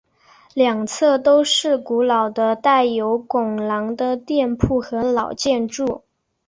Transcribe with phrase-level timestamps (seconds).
[0.55, 6.01] 两侧都是古老的带有拱廊的店铺和老建筑。